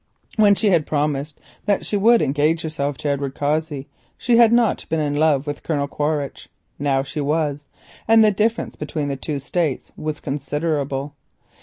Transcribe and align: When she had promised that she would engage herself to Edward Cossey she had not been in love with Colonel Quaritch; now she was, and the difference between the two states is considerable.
When 0.35 0.55
she 0.55 0.71
had 0.71 0.87
promised 0.87 1.39
that 1.67 1.85
she 1.85 1.95
would 1.95 2.23
engage 2.23 2.61
herself 2.63 2.97
to 2.97 3.07
Edward 3.09 3.35
Cossey 3.35 3.87
she 4.17 4.37
had 4.37 4.51
not 4.51 4.83
been 4.89 4.99
in 4.99 5.13
love 5.15 5.45
with 5.45 5.61
Colonel 5.61 5.87
Quaritch; 5.87 6.49
now 6.79 7.03
she 7.03 7.21
was, 7.21 7.67
and 8.07 8.25
the 8.25 8.31
difference 8.31 8.75
between 8.75 9.09
the 9.09 9.15
two 9.15 9.37
states 9.37 9.91
is 10.03 10.19
considerable. 10.19 11.13